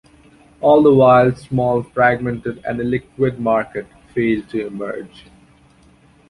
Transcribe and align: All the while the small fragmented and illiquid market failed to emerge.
All 0.61 0.81
the 0.81 0.91
while 0.91 1.29
the 1.29 1.35
small 1.37 1.83
fragmented 1.83 2.63
and 2.65 2.79
illiquid 2.79 3.37
market 3.37 3.85
failed 4.15 4.49
to 4.49 4.65
emerge. 4.65 5.25